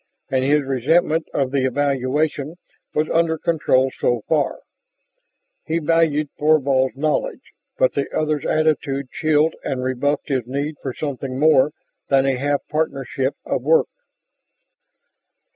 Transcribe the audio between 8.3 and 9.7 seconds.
attitude chilled